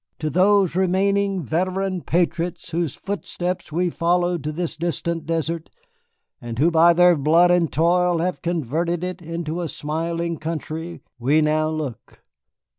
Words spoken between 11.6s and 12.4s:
look.